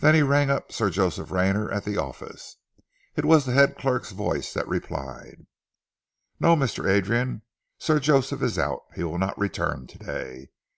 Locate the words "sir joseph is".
7.78-8.58